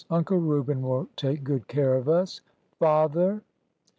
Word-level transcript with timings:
Uncle 0.09 0.39
Reuben 0.39 0.81
will 0.81 1.07
take 1.15 1.43
good 1.43 1.67
care 1.67 1.93
of 1.93 2.09
us. 2.09 2.41
Father!" 2.79 3.43